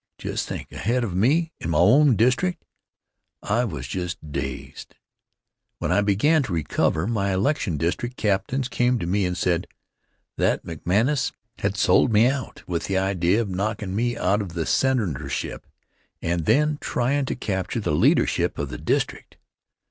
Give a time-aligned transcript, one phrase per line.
[0.17, 0.71] Just think!
[0.71, 2.65] Ahead of me in my own district!
[3.43, 4.95] I was just dazed.
[5.77, 9.67] When I began to recover, my election district captains came to me and said
[10.37, 14.65] that McManus had sold me out with the idea of knockin' me out of the
[14.65, 15.67] Senatorship,
[16.19, 19.37] and then tryin' to capture the leadership of the district.